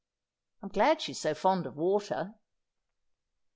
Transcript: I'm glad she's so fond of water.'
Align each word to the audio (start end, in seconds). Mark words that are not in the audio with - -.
I'm 0.63 0.69
glad 0.69 0.99
she's 0.99 1.19
so 1.19 1.35
fond 1.35 1.67
of 1.67 1.77
water.' 1.77 2.33